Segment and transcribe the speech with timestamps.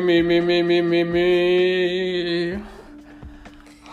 [0.00, 2.58] mi, mi, mi, mi, mi, mi.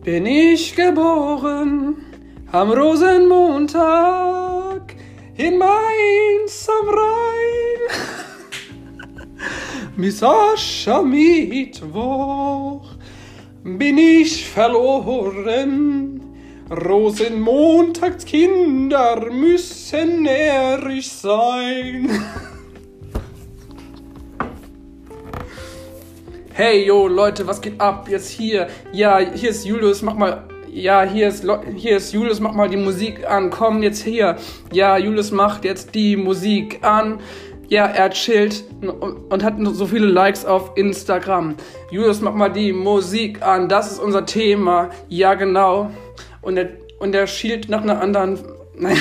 [0.04, 1.96] bin ich geboren.
[2.50, 4.96] Am Rosenmontag
[5.36, 7.80] in Mainz am Rhein.
[9.96, 12.96] Mis Aschermittwoch
[13.62, 16.07] bin ich verloren.
[16.70, 22.10] Rosenmontagskinder müssen närrisch sein.
[26.52, 28.06] Hey, yo, Leute, was geht ab?
[28.10, 28.66] Jetzt hier.
[28.92, 30.44] Ja, hier ist Julius, mach mal.
[30.70, 33.48] Ja, hier ist, hier ist Julius, mach mal die Musik an.
[33.48, 34.36] Komm jetzt hier.
[34.70, 37.20] Ja, Julius macht jetzt die Musik an.
[37.68, 38.64] Ja, er chillt
[39.30, 41.54] und hat so viele Likes auf Instagram.
[41.90, 43.70] Julius, mach mal die Musik an.
[43.70, 44.90] Das ist unser Thema.
[45.08, 45.90] Ja, genau.
[46.48, 48.38] Und er, und er schielt nach einer anderen.
[48.74, 48.96] Nein.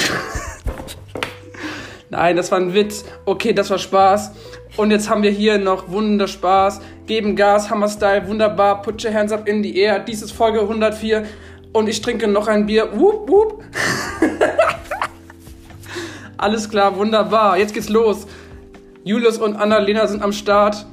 [2.10, 3.06] Nein, das war ein Witz.
[3.24, 4.32] Okay, das war Spaß.
[4.76, 6.82] Und jetzt haben wir hier noch Wunderspaß.
[7.06, 8.82] Geben Gas, Hammer Style, wunderbar.
[8.82, 10.00] Put your hands up in the air.
[10.00, 11.24] Dies ist Folge 104.
[11.72, 12.90] Und ich trinke noch ein Bier.
[13.00, 13.64] Wup, wup.
[16.38, 17.58] Alles klar, wunderbar.
[17.58, 18.28] Jetzt geht's los.
[19.06, 20.86] Julius und Annalena sind am Start.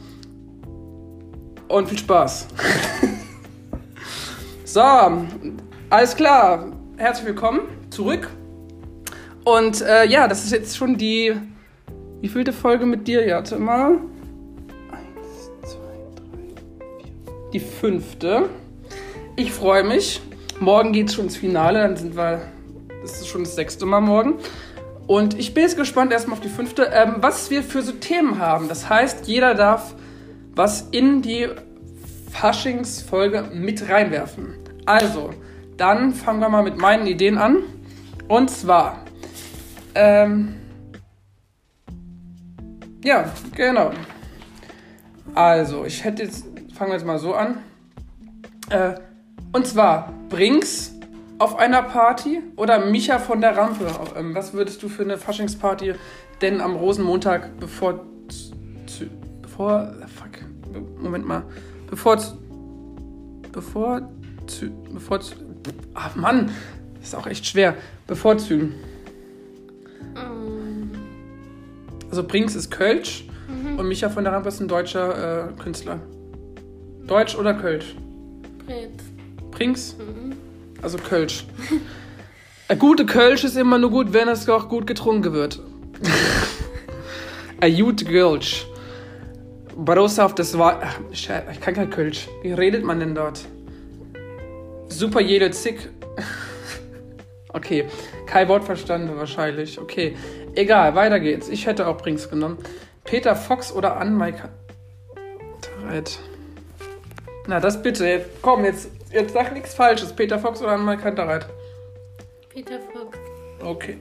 [1.66, 2.46] Und viel Spaß.
[4.64, 4.80] so,
[5.94, 6.72] alles klar.
[6.96, 8.28] Herzlich willkommen zurück.
[9.44, 11.36] Und äh, ja, das ist jetzt schon die.
[12.20, 13.24] Wie vielte Folge mit dir?
[13.24, 13.98] Ja, warte mal.
[14.90, 15.78] Eins, zwei,
[16.16, 16.62] drei,
[16.98, 17.52] vier.
[17.52, 18.48] Die fünfte.
[19.36, 20.20] Ich freue mich.
[20.58, 21.78] Morgen geht es schon ins Finale.
[21.82, 22.42] Dann sind wir.
[23.02, 24.40] Das ist schon das sechste Mal morgen.
[25.06, 28.40] Und ich bin jetzt gespannt erstmal auf die fünfte, ähm, was wir für so Themen
[28.40, 28.66] haben.
[28.66, 29.94] Das heißt, jeder darf
[30.56, 31.46] was in die
[32.32, 34.54] Faschingsfolge mit reinwerfen.
[34.86, 35.30] Also,
[35.76, 37.58] dann fangen wir mal mit meinen Ideen an.
[38.28, 39.04] Und zwar,
[39.94, 40.54] ähm,
[43.04, 43.90] ja, genau.
[45.34, 47.58] Also, ich hätte jetzt, fangen wir jetzt mal so an.
[48.70, 48.94] Äh,
[49.52, 50.94] und zwar, Brinks
[51.38, 53.86] auf einer Party oder Micha von der Rampe.
[54.16, 55.94] Ähm, was würdest du für eine Faschingsparty
[56.40, 58.00] denn am Rosenmontag bevor,
[59.42, 60.40] bevor, fuck,
[61.00, 61.44] Moment mal,
[61.88, 62.18] bevor,
[63.52, 64.08] bevor,
[64.92, 65.20] bevor,
[65.94, 66.50] ach Mann,
[66.98, 67.74] das ist auch echt schwer,
[68.06, 68.74] bevorzugen.
[72.10, 73.24] Also Brinks ist Kölsch
[73.76, 75.98] und Micha von der Rampe ist ein deutscher äh, Künstler.
[77.06, 77.96] Deutsch oder Kölsch?
[78.64, 78.90] Brett.
[79.50, 79.96] Brinks?
[80.80, 81.44] Also Kölsch.
[82.68, 85.60] Ein gute Kölsch ist immer nur gut, wenn es auch gut getrunken wird.
[87.60, 88.66] Ein gut Kölsch.
[89.76, 90.80] Barossa auf das war.
[91.10, 92.28] Ich kann kein Kölsch.
[92.42, 93.44] Wie redet man denn dort?
[94.94, 95.90] Super jede Zick.
[97.48, 97.86] Okay,
[98.26, 99.80] kein Wort verstanden wahrscheinlich.
[99.80, 100.16] Okay,
[100.54, 101.48] egal, weiter geht's.
[101.48, 102.58] Ich hätte auch Brinks genommen.
[103.04, 104.50] Peter Fox oder Anmaika.
[107.46, 108.24] Na, das bitte.
[108.40, 110.12] Komm, jetzt, jetzt sag nichts Falsches.
[110.12, 111.46] Peter Fox oder Anmal Kantereit?
[112.48, 113.18] Peter Fox.
[113.62, 113.98] Okay.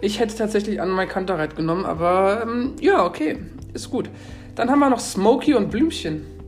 [0.00, 3.38] Ich hätte tatsächlich Anmal Kantereit genommen, aber ähm, ja, okay.
[3.74, 4.08] Ist gut.
[4.54, 6.39] Dann haben wir noch Smokey und Blümchen.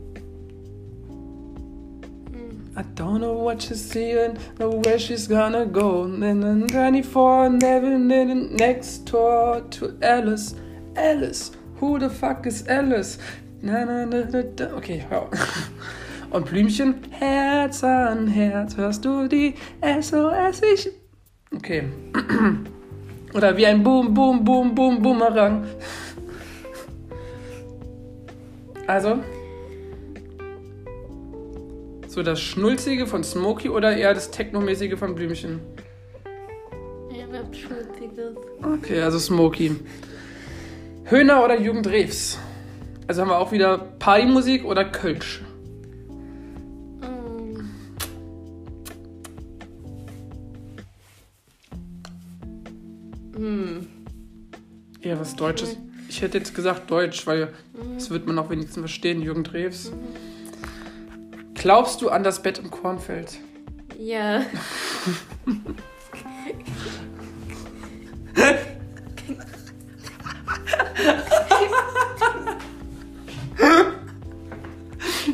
[2.75, 6.03] I don't know what she's seeing, know where she's gonna go.
[6.05, 10.55] And then 24, never next door to Alice.
[10.95, 13.19] Alice, who the fuck is Alice?
[13.61, 14.65] Na, na, na, na, na.
[14.77, 15.29] Okay, hör.
[16.31, 20.61] Und Blümchen, Herz an Herz, hörst du die SOS?
[20.63, 20.89] Ich.
[21.55, 21.83] Okay.
[23.35, 25.63] Oder wie ein Boom, Boom, Boom, Boom, Boomerang.
[28.87, 29.19] Also.
[32.13, 35.61] So das Schnulzige von Smokey oder eher das Technomäßige von Blümchen?
[37.09, 38.35] Er wird Schuldiges.
[38.61, 39.77] Okay, also Smokey.
[41.05, 42.37] Höhner oder Jugend Rews?
[43.07, 45.41] Also haben wir auch wieder Partymusik oder Kölsch?
[47.01, 47.59] Mm.
[53.35, 53.87] Hm.
[55.01, 55.77] Eher was Deutsches.
[56.09, 57.47] Ich hätte jetzt gesagt Deutsch, weil
[57.95, 59.91] das wird man auch wenigstens verstehen, Jürgen Drews.
[61.63, 63.39] Glaubst du an das Bett im Kornfeld?
[63.97, 64.41] Ja.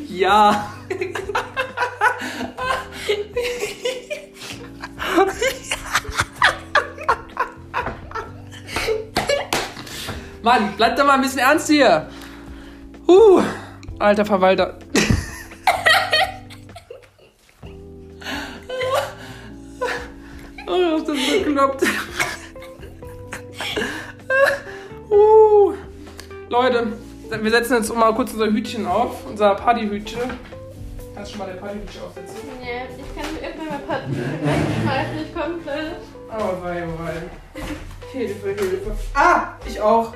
[0.07, 0.73] Ja.
[10.43, 12.07] Mann, bleib doch mal ein bisschen ernst hier.
[13.07, 13.41] Uh,
[13.97, 14.77] alter Verwalter.
[27.43, 30.19] Wir setzen jetzt mal kurz unser Hütchen auf, unser Partyhütchen.
[31.15, 32.35] Kannst du schon mal dein Partyhütchen aufsetzen?
[32.61, 35.95] Ja, ich kann erstmal mein Papier wegschmeißen, nicht komplett.
[36.29, 37.61] Oh wei, oh wei.
[38.11, 38.91] Hilfe, Hilfe.
[39.13, 40.13] Ah, ich auch.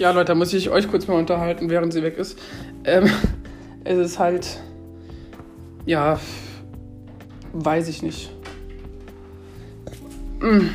[0.00, 2.38] Ja, Leute, da muss ich euch kurz mal unterhalten, während sie weg ist.
[2.84, 3.10] Ähm,
[3.84, 4.58] es ist halt.
[5.84, 6.18] Ja.
[7.52, 8.30] Weiß ich nicht.
[10.40, 10.68] Mm.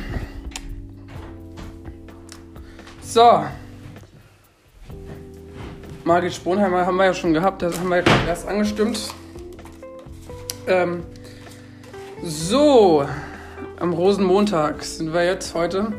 [3.02, 3.42] So.
[6.04, 9.12] Margit Sponheimer haben wir ja schon gehabt, das haben wir ja erst angestimmt.
[10.68, 11.02] Ähm,
[12.22, 13.04] so,
[13.80, 15.92] am Rosenmontag sind wir jetzt heute.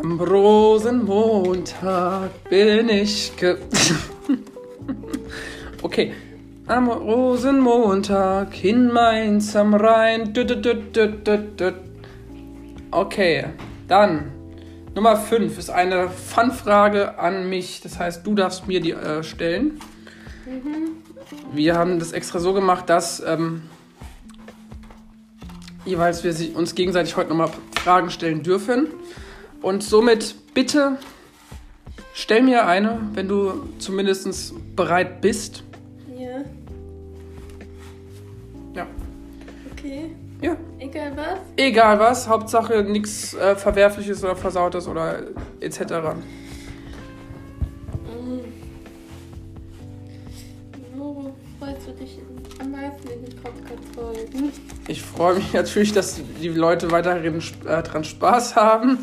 [0.00, 3.56] Am Rosenmontag bin ich ge
[5.82, 6.12] Okay.
[6.66, 10.32] Am Rosenmontag in Mainz am Rhein.
[12.90, 13.44] Okay,
[13.86, 14.32] dann
[14.94, 17.80] Nummer 5 ist eine Fanfrage an mich.
[17.80, 19.80] Das heißt, du darfst mir die äh, stellen.
[21.52, 23.62] Wir haben das extra so gemacht, dass ähm,
[25.86, 27.48] jeweils wir sie- uns gegenseitig heute nochmal
[27.82, 28.88] Fragen stellen dürfen.
[29.62, 30.98] Und somit bitte
[32.14, 35.62] stell mir eine, wenn du zumindest bereit bist.
[36.16, 36.44] Ja,
[38.74, 38.86] Ja.
[39.72, 40.14] okay.
[40.40, 40.56] Ja.
[40.78, 41.38] Egal was.
[41.56, 45.22] Egal was, Hauptsache nichts äh, Verwerfliches oder Versautes oder
[45.60, 45.80] etc.
[50.96, 52.18] Wo freust du dich
[52.60, 54.52] am meisten in den Podcast-Folgen?
[54.86, 58.98] Ich freue mich natürlich, dass die Leute weiterhin äh, dran Spaß haben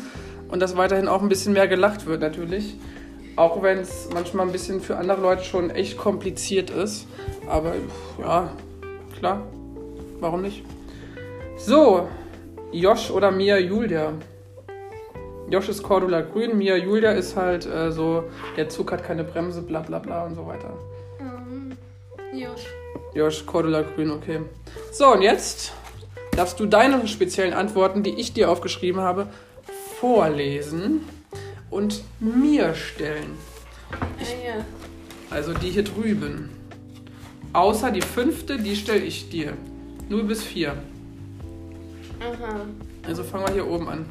[0.48, 2.76] und dass weiterhin auch ein bisschen mehr gelacht wird natürlich.
[3.36, 7.06] Auch wenn es manchmal ein bisschen für andere Leute schon echt kompliziert ist.
[7.48, 7.74] Aber
[8.20, 8.50] ja,
[9.18, 9.42] klar,
[10.20, 10.64] warum nicht?
[11.58, 12.08] So,
[12.72, 14.12] Josh oder Mia Julia?
[15.48, 18.24] Josh ist Cordula Grün, Mia Julia ist halt äh, so,
[18.56, 20.72] der Zug hat keine Bremse, bla bla bla und so weiter.
[21.20, 21.76] Ähm,
[22.32, 22.66] Josh.
[23.14, 24.40] Josh, Cordula Grün, okay.
[24.92, 25.72] So, und jetzt
[26.32, 29.28] darfst du deine speziellen Antworten, die ich dir aufgeschrieben habe,
[30.00, 31.00] vorlesen
[31.70, 33.32] und mir stellen.
[33.90, 34.64] Ah ja.
[35.30, 36.50] Also die hier drüben.
[37.52, 39.54] Außer die fünfte, die stelle ich dir.
[40.08, 40.70] 0 bis 4.
[42.20, 42.60] Aha.
[43.06, 44.06] Also fangen wir hier oben an.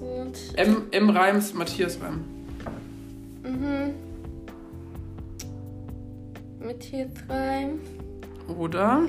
[0.00, 2.24] Und, M, M Reims, Matthias Reim.
[3.42, 3.94] mhm.
[6.62, 7.80] Matthias Reim
[8.58, 9.02] Oder?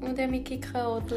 [0.00, 1.16] und der Mickey Kraute.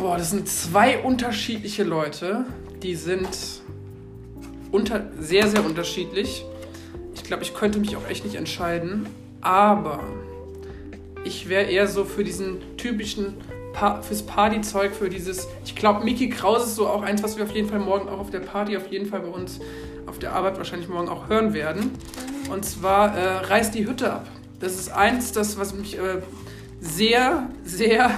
[0.00, 2.46] Boah, das sind zwei unterschiedliche Leute.
[2.82, 3.28] Die sind
[4.72, 6.46] unter, sehr, sehr unterschiedlich.
[7.14, 9.06] Ich glaube, ich könnte mich auch echt nicht entscheiden.
[9.42, 10.00] Aber
[11.22, 13.34] ich wäre eher so für diesen typischen,
[13.74, 15.48] pa fürs Partyzeug, für dieses.
[15.66, 18.20] Ich glaube, Mickey Kraus ist so auch eins, was wir auf jeden Fall morgen auch
[18.20, 19.60] auf der Party, auf jeden Fall bei uns
[20.06, 21.90] auf der Arbeit wahrscheinlich morgen auch hören werden.
[22.50, 24.26] Und zwar äh, Reiß die Hütte ab.
[24.60, 26.22] Das ist eins, das, was mich äh,
[26.80, 28.10] sehr, sehr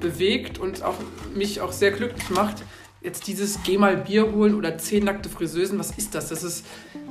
[0.00, 0.96] bewegt und auch
[1.34, 2.62] mich auch sehr glücklich macht.
[3.02, 6.28] Jetzt dieses Geh mal Bier holen oder zehn nackte Friseusen, was ist das?
[6.28, 6.64] Das ist,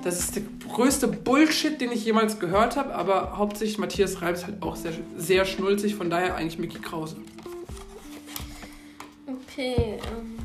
[0.04, 4.46] das ist der größte Bullshit, den ich jemals gehört habe, aber hauptsächlich Matthias Reim ist
[4.46, 7.15] halt auch sehr, sehr schnulzig, von daher eigentlich Mickey Krause.
[9.25, 10.38] Okay, ähm.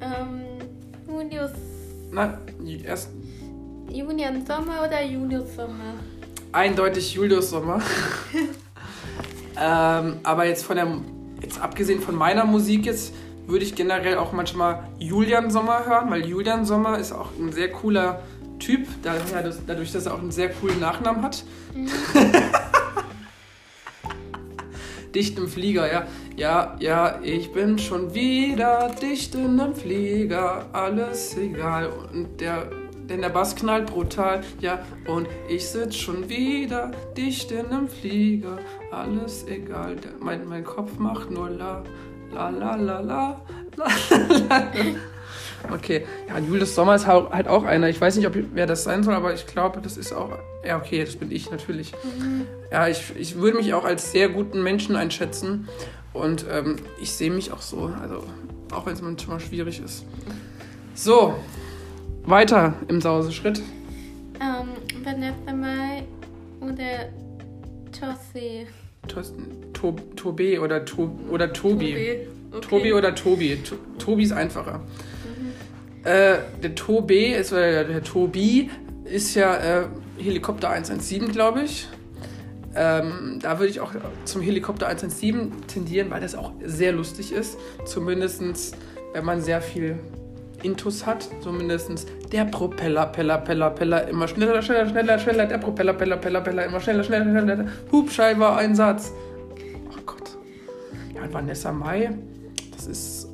[0.00, 0.42] Ähm,
[1.08, 1.50] Julius.
[2.12, 2.38] Na,
[2.84, 3.10] erst
[3.90, 5.94] Julian Sommer oder Julius Sommer?
[6.52, 7.82] eindeutig Julius Sommer.
[9.60, 10.88] ähm, aber jetzt von der,
[11.42, 13.14] jetzt abgesehen von meiner Musik jetzt,
[13.46, 17.70] würde ich generell auch manchmal Julian Sommer hören, weil Julian Sommer ist auch ein sehr
[17.70, 18.22] cooler
[18.58, 21.44] Typ, dadurch, dass er auch einen sehr coolen Nachnamen hat.
[25.14, 26.06] dicht im Flieger, ja.
[26.36, 31.90] Ja, ja, ich bin schon wieder dicht in einem Flieger, alles egal.
[32.12, 32.70] Und der,
[33.10, 34.78] denn der Bass knallt brutal, ja.
[35.06, 38.58] Und ich sitz schon wieder dicht in einem Flieger,
[38.90, 39.96] alles egal.
[39.96, 41.82] Der, mein, mein Kopf macht nur la,
[42.32, 43.42] la, la, la, la,
[43.76, 43.88] la,
[44.48, 44.66] la.
[45.70, 47.88] Okay, ja, Julius Sommer ist halt auch einer.
[47.88, 50.30] Ich weiß nicht, ob wer das sein soll, aber ich glaube, das ist auch.
[50.66, 51.92] Ja, okay, das bin ich natürlich.
[52.70, 55.68] Ja, ich, ich würde mich auch als sehr guten Menschen einschätzen.
[56.12, 57.92] Und ähm, ich sehe mich auch so.
[58.00, 58.24] Also,
[58.72, 60.04] auch wenn es manchmal schwierig ist.
[60.94, 61.34] So,
[62.30, 63.60] weiter im Sauseschritt.
[64.40, 64.68] Ähm,
[65.04, 66.04] Vanessa Mai
[66.60, 67.08] oder
[67.92, 68.66] Tossi?
[69.08, 69.34] Tos-
[69.72, 71.92] To Tobe oder, to oder Tobi.
[71.92, 72.28] Okay.
[72.52, 72.66] Okay.
[72.68, 73.56] Tobi oder Tobi.
[73.62, 74.80] To Tobi ist einfacher.
[76.04, 78.70] Äh, der Tobi ist, oder der, der Tobi
[79.04, 79.86] ist ja äh,
[80.18, 81.88] Helikopter 117, glaube ich.
[82.74, 83.92] Ähm, da würde ich auch
[84.24, 87.58] zum Helikopter 117 tendieren, weil das auch sehr lustig ist.
[87.84, 88.76] Zumindest,
[89.12, 89.98] wenn man sehr viel
[90.62, 91.28] Intus hat.
[91.42, 95.46] Zumindest der Propeller, Peller, Peller, Peller, immer schneller, schneller, schneller, schneller.
[95.46, 97.66] Der Propeller, Peller, Peller, Peller, immer schneller, schneller, schneller.
[97.90, 99.12] Hubschreiber, Einsatz.
[99.90, 100.36] Oh Gott.
[101.14, 102.10] Ja, Vanessa Mai,
[102.76, 103.28] das ist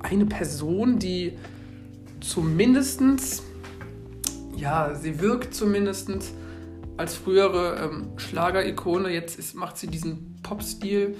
[0.00, 1.38] eine Person, die
[2.20, 3.42] zumindestens,
[4.56, 6.32] ja, sie wirkt zumindestens
[6.96, 9.10] als frühere ähm, Schlager-Ikone.
[9.10, 11.16] Jetzt ist, macht sie diesen Pop-Stil,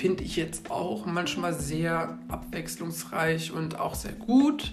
[0.00, 4.72] finde ich jetzt auch manchmal sehr abwechslungsreich und auch sehr gut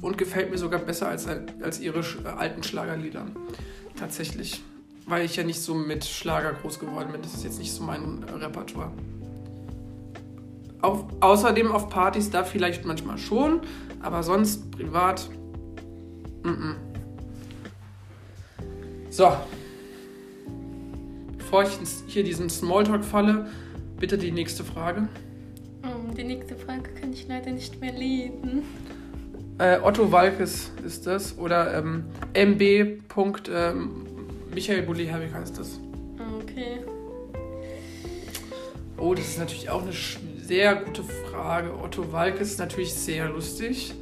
[0.00, 1.28] und gefällt mir sogar besser als,
[1.62, 3.26] als ihre äh, alten Schlagerlieder.
[3.96, 4.60] Tatsächlich.
[5.06, 7.22] Weil ich ja nicht so mit Schlager groß geworden bin.
[7.22, 8.90] Das ist jetzt nicht so mein Repertoire.
[10.82, 13.60] Auf, außerdem auf Partys da vielleicht manchmal schon,
[14.00, 15.30] aber sonst privat.
[16.42, 16.74] Mm -mm.
[19.10, 19.32] So.
[21.38, 21.78] Bevor ich
[22.08, 23.46] hier diesen Smalltalk falle,
[24.00, 25.08] bitte die nächste Frage.
[25.84, 28.62] Oh, die nächste Frage kann ich leider nicht mehr lesen.
[29.58, 32.62] Äh, Otto Walkes ist das oder ähm, MB.
[32.62, 34.06] Ähm,
[34.52, 35.78] Michael Bulli-Herwig heißt das.
[36.42, 36.80] Okay.
[38.96, 41.72] Oh, das ist natürlich auch eine sehr gute Frage.
[41.78, 43.94] Otto Walkes ist natürlich sehr lustig.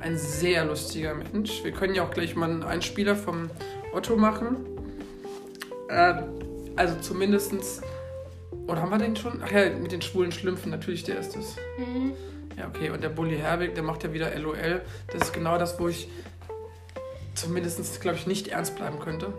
[0.00, 1.64] Ein sehr lustiger Mensch.
[1.64, 3.50] Wir können ja auch gleich mal einen Einspieler vom
[3.94, 4.58] Otto machen.
[5.88, 6.22] Äh,
[6.76, 7.80] also zumindestens.
[8.68, 9.42] Oder haben wir den schon?
[9.42, 11.56] Ach ja, mit den schwulen Schlümpfen, natürlich, der ist es.
[11.78, 12.12] Mhm.
[12.56, 12.90] Ja, okay.
[12.90, 14.82] Und der Bully Herbig, der macht ja wieder LOL.
[15.10, 16.08] Das ist genau das, wo ich
[17.34, 19.32] zumindest, glaube ich, nicht ernst bleiben könnte.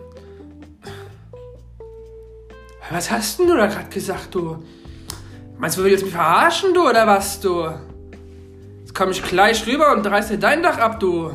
[2.90, 4.64] Was hast denn du da gerade gesagt, du?
[5.58, 7.70] Meinst du, wir willst mich verarschen, du, oder was, du?
[8.80, 11.30] Jetzt komme ich gleich rüber und reiß dir dein Dach ab, du.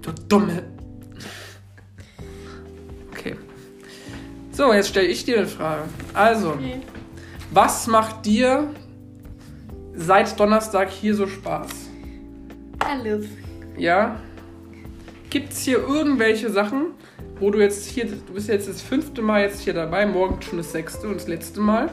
[0.00, 0.69] Du Dumme.
[4.60, 5.84] So, jetzt stelle ich dir eine Frage.
[6.12, 6.80] Also, Okay.
[7.50, 8.68] was macht dir
[9.94, 11.70] seit Donnerstag hier so Spaß?
[12.78, 13.24] Alles.
[13.78, 14.20] Ja?
[15.30, 16.88] Gibt es hier irgendwelche Sachen,
[17.38, 20.58] wo du jetzt hier, du bist jetzt das fünfte Mal jetzt hier dabei, morgen schon
[20.58, 21.88] das sechste und das letzte Mal.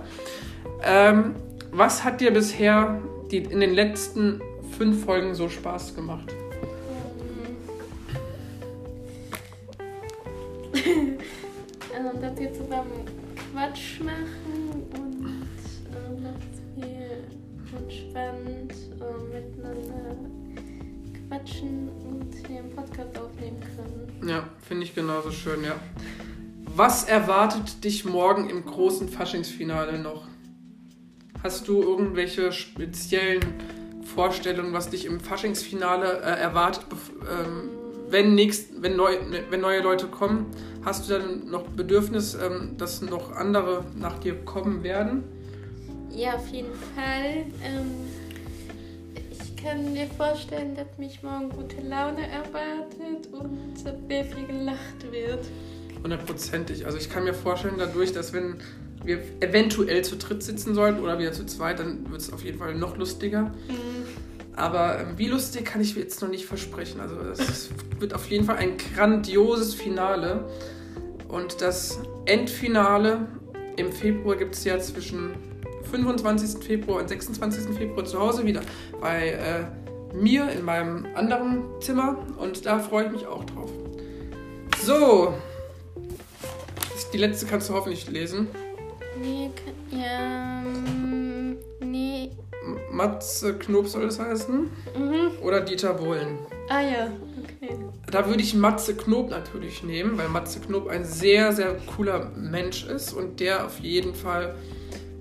[0.83, 1.35] Ähm,
[1.71, 2.99] was hat dir bisher
[3.31, 4.41] die, in den letzten
[4.77, 6.35] fünf Folgen so Spaß gemacht?
[26.77, 30.27] Was erwartet dich morgen im großen Faschingsfinale noch?
[31.41, 33.41] Hast du irgendwelche speziellen
[34.03, 37.69] Vorstellungen, was dich im Faschingsfinale äh, erwartet, ähm,
[38.11, 39.17] wenn, nächst, wenn, neu,
[39.49, 40.51] wenn neue Leute kommen?
[40.85, 45.23] Hast du dann noch Bedürfnis, ähm, dass noch andere nach dir kommen werden?
[46.11, 47.47] Ja, auf jeden Fall.
[47.65, 47.89] Ähm,
[49.31, 55.47] ich kann mir vorstellen, dass mich morgen gute Laune erwartet und sehr viel gelacht wird.
[56.03, 56.85] Hundertprozentig.
[56.85, 58.57] Also ich kann mir vorstellen, dadurch, dass wenn
[59.03, 62.59] wir eventuell zu dritt sitzen sollten oder wieder zu zweit, dann wird es auf jeden
[62.59, 63.51] Fall noch lustiger.
[64.55, 66.99] Aber ähm, wie lustig kann ich jetzt noch nicht versprechen.
[66.99, 70.45] Also es wird auf jeden Fall ein grandioses Finale.
[71.27, 73.27] Und das Endfinale
[73.75, 75.35] im Februar gibt es ja zwischen
[75.91, 76.63] 25.
[76.63, 77.75] Februar und 26.
[77.77, 78.61] Februar zu Hause wieder
[78.99, 82.17] bei äh, mir in meinem anderen Zimmer.
[82.37, 83.69] Und da freue ich mich auch drauf.
[84.83, 85.33] So.
[87.13, 88.47] Die letzte kannst du hoffentlich lesen.
[89.21, 89.49] Nee,
[89.91, 92.31] ja, ähm, nee.
[92.91, 94.59] Matze Knob soll das heißen.
[94.59, 95.31] Mhm.
[95.41, 96.39] Oder Dieter Bohlen.
[96.69, 97.11] Ah ja,
[97.43, 97.75] okay.
[98.11, 102.85] Da würde ich Matze Knob natürlich nehmen, weil Matze Knob ein sehr, sehr cooler Mensch
[102.85, 104.55] ist und der auf jeden Fall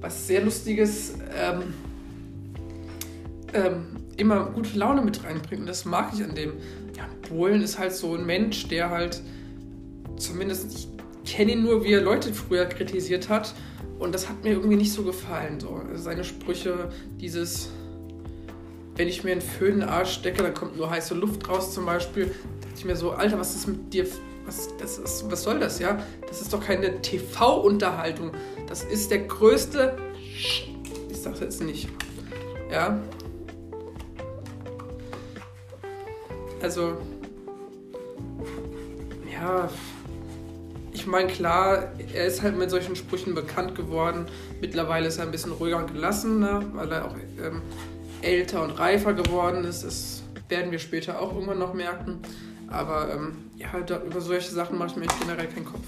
[0.00, 1.74] was sehr Lustiges ähm,
[3.54, 5.62] ähm, immer gute Laune mit reinbringt.
[5.62, 6.54] Und das mag ich an dem.
[6.96, 9.20] Ja, Bohlen ist halt so ein Mensch, der halt
[10.16, 10.88] zumindest,
[11.26, 13.54] kenne ihn nur, wie er Leute früher kritisiert hat.
[13.98, 15.60] Und das hat mir irgendwie nicht so gefallen.
[15.60, 15.80] So.
[15.94, 16.90] Seine Sprüche,
[17.20, 17.70] dieses,
[18.96, 21.74] wenn ich mir einen Föhn in den Arsch stecke, dann kommt nur heiße Luft raus
[21.74, 22.26] zum Beispiel.
[22.26, 24.06] Da dachte ich mir so, Alter, was ist mit dir?
[24.44, 25.98] Was, das ist, was soll das, ja?
[26.28, 28.30] Das ist doch keine TV-Unterhaltung.
[28.68, 29.96] Das ist der größte.
[30.22, 30.72] Ich
[31.12, 31.88] sag's jetzt nicht.
[32.70, 33.00] Ja.
[36.62, 36.96] Also.
[39.32, 39.68] Ja.
[40.96, 44.24] Ich meine, klar, er ist halt mit solchen Sprüchen bekannt geworden.
[44.62, 47.60] Mittlerweile ist er ein bisschen ruhiger und gelassener, weil er auch ähm,
[48.22, 49.84] älter und reifer geworden ist.
[49.84, 52.20] Das werden wir später auch irgendwann noch merken.
[52.68, 55.84] Aber ähm, ja, da, über solche Sachen mache ich mir generell keinen Kopf.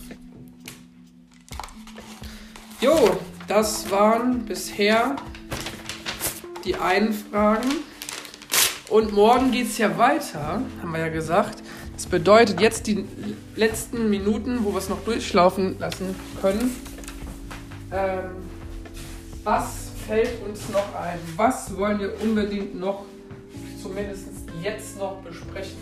[2.82, 3.16] Jo,
[3.48, 5.16] das waren bisher
[6.66, 7.70] die einen Fragen.
[8.90, 11.62] Und morgen geht es ja weiter, haben wir ja gesagt.
[11.98, 13.04] Das bedeutet jetzt die
[13.56, 16.76] letzten Minuten, wo wir es noch durchlaufen lassen können.
[17.90, 18.36] Ähm,
[19.42, 21.18] was fällt uns noch ein?
[21.34, 23.04] Was wollen wir unbedingt noch,
[23.82, 24.28] zumindest
[24.62, 25.78] jetzt noch besprechen?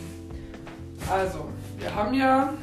[1.11, 2.55] Also, wir haben ja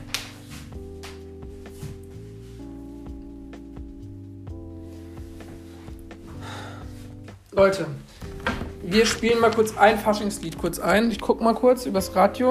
[7.52, 7.86] Leute,
[8.82, 11.12] wir spielen mal kurz ein Faschingslied kurz ein.
[11.12, 12.50] Ich gucke mal kurz übers Radio.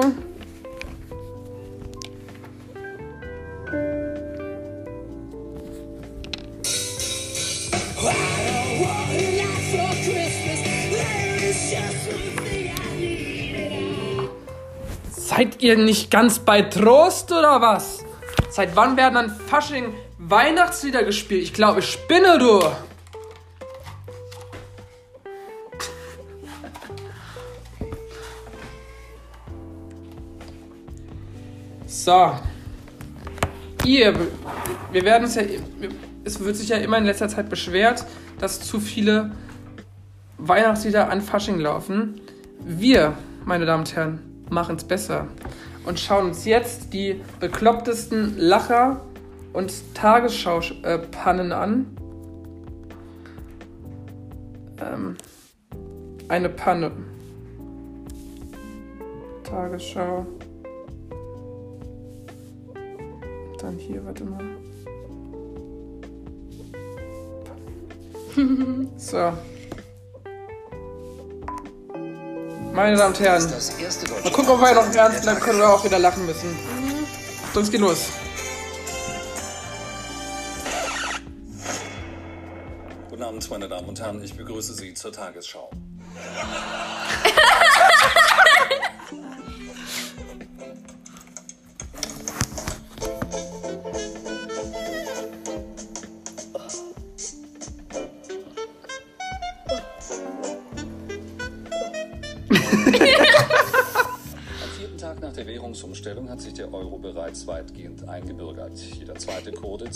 [15.35, 18.03] Seid ihr nicht ganz bei Trost oder was?
[18.51, 21.41] Seit wann werden an Fasching Weihnachtslieder gespielt?
[21.41, 22.61] Ich glaube, ich spinne du.
[31.87, 32.37] So.
[33.85, 34.13] Ihr,
[34.91, 35.41] wir werden es ja,
[36.23, 38.05] es wird sich ja immer in letzter Zeit beschwert,
[38.37, 39.31] dass zu viele
[40.37, 42.21] Weihnachtslieder an Fasching laufen.
[42.59, 45.27] Wir, meine Damen und Herren, machen es besser
[45.85, 49.01] und schauen uns jetzt die beklopptesten Lacher
[49.53, 51.97] und Tagesschau-Pannen an.
[54.79, 55.15] Ähm,
[56.27, 56.91] eine Panne.
[59.43, 60.25] Tagesschau.
[63.59, 64.43] Dann hier, warte mal.
[68.97, 69.31] So.
[72.73, 73.43] Meine Damen und Herren.
[74.23, 76.49] Mal gucken, ob wir noch ernst bleiben können oder auch wieder lachen müssen.
[76.49, 77.05] Mhm.
[77.53, 78.07] Sonst geht los.
[83.11, 84.23] Guten Abend, meine Damen und Herren.
[84.23, 85.69] Ich begrüße Sie zur Tagesschau.
[107.33, 108.77] Bereits weitgehend eingebürgert.
[108.99, 109.85] Jeder zweite Kurde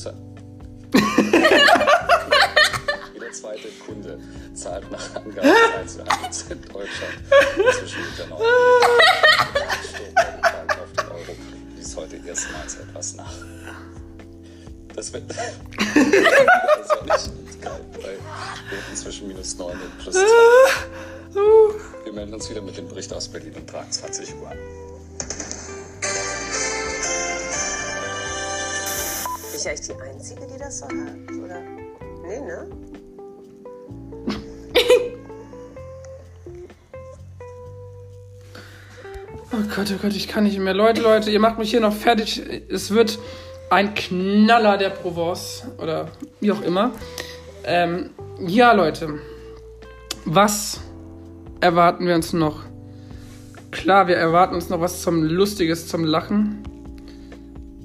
[3.14, 4.20] Jeder zweite Kunde
[4.56, 7.14] zahlt nach Angaben des Einzelhandels in Deutschland
[7.58, 8.42] inzwischen mit der neuen
[10.82, 11.36] auf den Euro
[11.76, 13.34] ließ heute erstmals etwas nach.
[14.96, 18.18] Das wird also nicht geil, bei
[18.90, 20.22] inzwischen minus 9 und plus 2.
[22.06, 24.54] Wir melden uns wieder mit dem Bericht aus Berlin um 23 Uhr.
[29.58, 30.92] Ich eigentlich die Einzige, die das so hat?
[31.44, 31.62] Oder?
[32.24, 32.68] Nee, ne?
[39.54, 40.74] Oh Gott, oh Gott, ich kann nicht mehr.
[40.74, 42.44] Leute, Leute, ihr macht mich hier noch fertig.
[42.70, 43.18] Es wird
[43.70, 46.10] ein Knaller der Provence oder
[46.42, 46.92] wie auch immer.
[47.64, 48.12] Ähm,
[48.46, 49.20] ja, Leute,
[50.26, 50.82] was
[51.62, 52.64] erwarten wir uns noch?
[53.72, 56.64] Klar, wir erwarten uns noch was zum Lustiges, zum Lachen.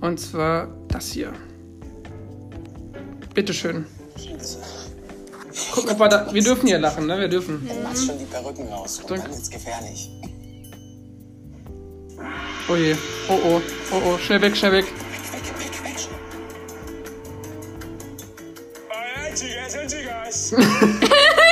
[0.01, 1.33] Und zwar das hier.
[3.35, 3.87] Bitteschön.
[5.75, 7.19] Guck mal, da, wir dürfen hier lachen, ne?
[7.19, 7.67] Wir dürfen.
[7.67, 10.11] Du machst schon die Perücken raus und dann wird's gefährlich.
[12.69, 12.95] Oh je.
[13.29, 13.63] Oh oh.
[13.93, 14.19] Oh oh.
[14.19, 14.87] Schnell weg, schnell weg.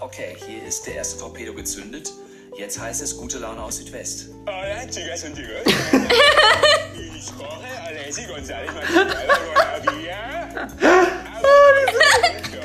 [0.00, 2.10] okay, hier ist der erste Torpedo gezündet.
[2.56, 4.28] Jetzt heißt es gute Laune aus Südwest.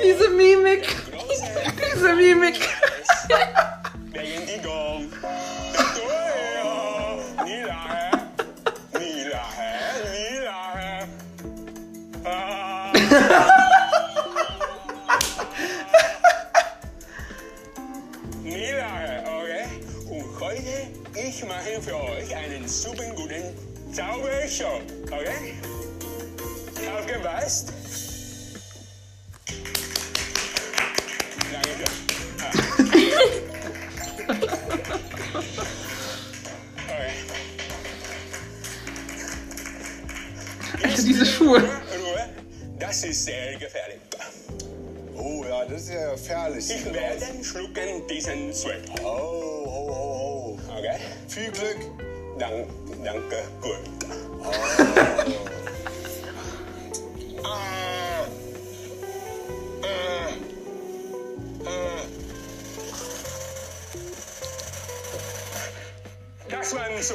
[0.02, 1.09] diese Mimik.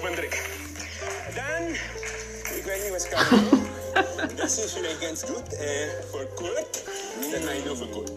[0.01, 0.37] Trick.
[1.35, 3.25] Dann, ich weiß nicht, was kann.
[4.37, 5.53] Das ist vielleicht ganz gut.
[5.53, 6.83] Äh, für Kurt.
[7.31, 8.11] Dann ich nur für Kurt.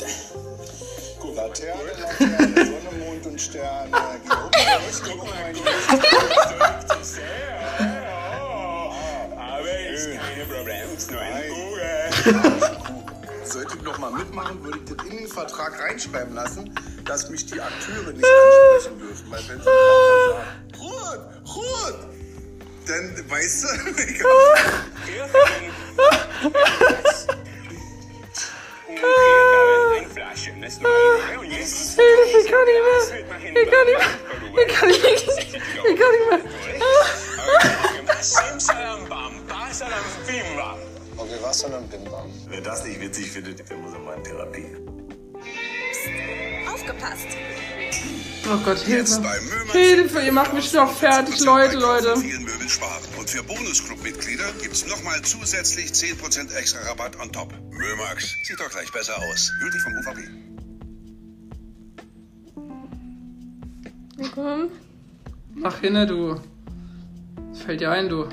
[1.20, 1.92] Guck mal, Laterne.
[2.00, 3.92] Laterne, Sonne, Mond und Sterne.
[4.24, 5.52] Geh oben raus, guck mal.
[9.38, 12.10] Aber ist kein Problem, ist nur ein Kugel.
[13.44, 18.12] Sollte ich noch mal mitmachen, würde ich den Vertrag reinschreiben lassen, dass mich die Akteure
[18.12, 19.30] nicht ansprechen dürfen.
[19.30, 19.68] Weil wenn sie
[22.98, 23.68] dann weißt du,
[24.02, 24.20] ich
[31.58, 33.02] jetzt ich kann nicht mehr.
[33.62, 34.10] Ich kann nicht mehr.
[34.66, 35.12] Ich kann nicht mehr.
[35.14, 36.40] Ich kann nicht mehr.
[38.20, 40.78] Simsalambam, basalam, bimbam.
[41.16, 42.30] Okay, was denn am Bimbam?
[42.48, 44.66] Wer das nicht witzig findet, der muss in meine Therapie.
[46.72, 47.26] Aufgepasst!
[48.46, 49.20] Oh Gott, Jetzt Hilfe.
[49.22, 49.57] bei Möhmanns.
[49.72, 52.16] Hilfe, ihr macht mich noch fertig, Leute, Leute.
[52.16, 53.02] Vielen Möbeln sparen.
[53.18, 57.52] Und für Bonusclub-Mitglieder gibt's nochmal zusätzlich 10% extra Rabatt on top.
[57.70, 59.52] Mömax, sieht doch gleich besser aus.
[59.60, 60.20] Gültig vom UVP.
[64.34, 64.70] Komm.
[65.54, 66.40] Mach hinne, du.
[67.50, 68.28] Was fällt dir ein, du?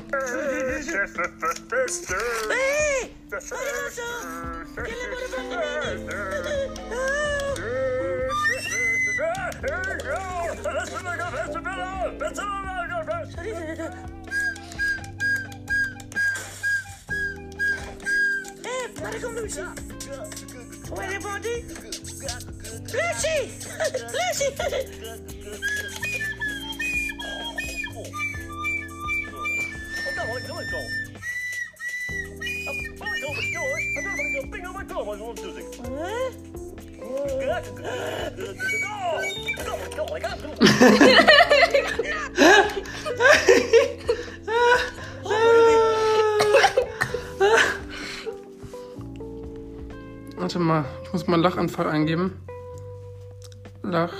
[9.65, 9.71] Hey,
[18.93, 19.63] Prodigal Lucy!
[20.91, 21.63] Wait, everybody!
[22.93, 23.37] Lucy!
[24.13, 24.49] Lucy!
[30.07, 30.79] I'm going to go.
[32.67, 34.45] I'm going to go.
[34.51, 35.01] Bing on my door.
[35.11, 35.65] I'm going to do it.
[35.81, 36.54] Huh?
[50.37, 52.33] Warte mal, ich muss mal Lachanfall eingeben.
[53.83, 54.13] Lach.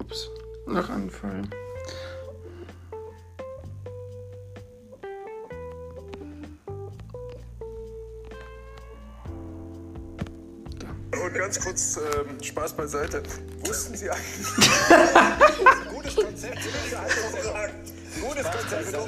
[0.00, 0.30] Ups.
[0.66, 1.42] Lachanfall.
[11.76, 13.22] Kurz ähm, Spaß beiseite.
[13.66, 14.46] Wussten Sie eigentlich?
[15.92, 16.58] Gutes Konzept.
[18.18, 18.88] Gutes Konzept.
[18.88, 19.06] Knopf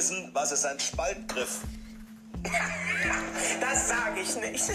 [0.00, 1.60] wissen, was ist ein Spaltgriff?
[3.60, 4.64] Das sage ich nicht.
[4.64, 4.72] So,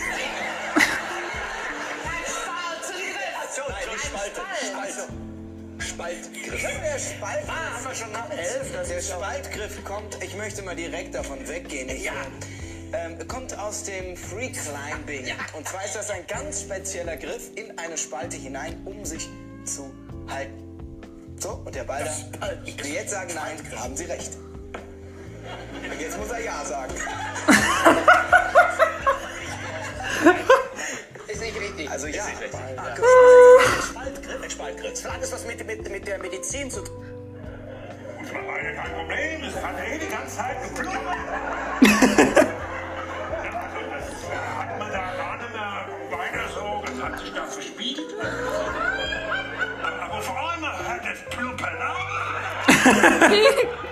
[3.68, 4.42] nein, nicht Spalte.
[4.68, 5.08] Spalte.
[5.80, 6.62] Spaltgriff.
[6.62, 8.88] Der Spalt ah, haben wir schon nach elf.
[8.88, 11.90] Der Spaltgriff kommt, ich möchte mal direkt davon weggehen.
[11.90, 12.08] Ich,
[12.94, 15.34] ähm, kommt aus dem Free Climbing.
[15.58, 19.28] Und zwar ist das ein ganz spezieller Griff in eine Spalte hinein, um sich
[19.66, 19.92] zu
[20.30, 20.62] halten.
[21.40, 22.08] So, und der Ball
[22.40, 22.48] da.
[22.54, 24.45] Die jetzt sagen nein, haben Sie recht.
[25.92, 26.96] Und jetzt muss er ja sagen.
[31.28, 31.90] Ist nicht richtig.
[31.90, 32.24] Also ja.
[32.24, 33.96] Spaltgriff.
[34.44, 35.06] Ein Spaltgriff.
[35.06, 37.06] Hat es was mit, mit, mit der Medizin zu tun?
[38.76, 41.00] Kein Problem, es hat eh die ganze Zeit geblutet.
[44.58, 48.02] Hat man da gar nicht mehr weiter so, das hat sich da verspielt.
[50.02, 51.78] Aber vor allem hört das Pluppern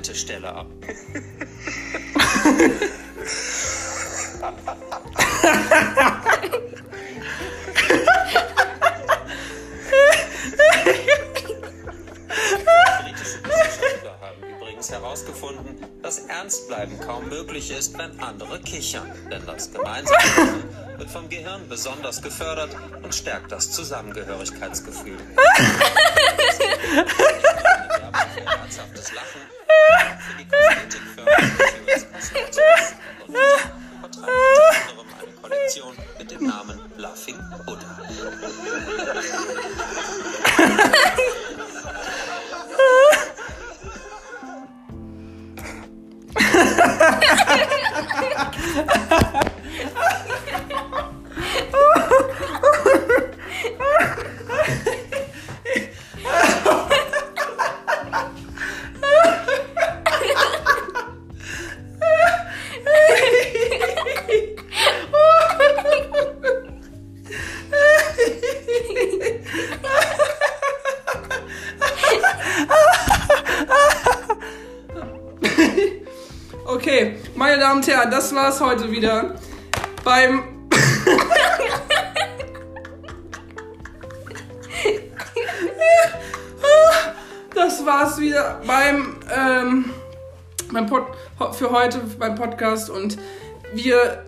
[0.00, 0.66] an einer Haltestelle ab.
[13.02, 19.10] Britische Wissenschaftler haben übrigens herausgefunden, dass Ernstbleiben kaum möglich ist, wenn andere kichern.
[19.30, 20.64] Denn das gemeinsame Lachen
[20.98, 25.18] wird vom Gehirn besonders gefördert und stärkt das Zusammengehörigkeitsgefühl.
[28.70, 29.59] Herzhaftes Lachen
[30.30, 31.30] für die Kosmetikfirma
[77.70, 79.36] Damen und Herren, das war's heute wieder
[80.02, 80.42] beim.
[87.54, 89.84] das war's wieder beim, ähm,
[90.72, 91.14] beim Pod
[91.54, 93.16] für heute beim Podcast und
[93.72, 94.24] wir.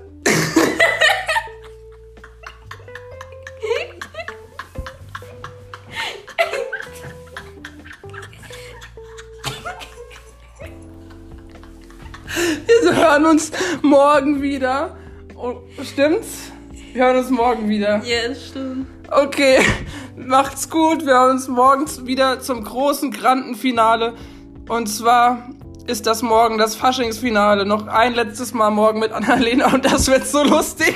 [13.33, 14.97] Uns morgen wieder.
[15.35, 16.53] Oh, stimmt's?
[16.93, 18.03] Wir hören uns morgen wieder.
[18.05, 18.87] Ja, das stimmt.
[19.11, 19.59] Okay,
[20.17, 21.07] macht's gut.
[21.07, 24.13] Wir hören uns morgens wieder zum großen Grandenfinale.
[24.69, 25.49] Und zwar
[25.87, 27.65] ist das morgen das Faschingsfinale.
[27.65, 30.95] Noch ein letztes Mal morgen mit Annalena und das wird so lustig.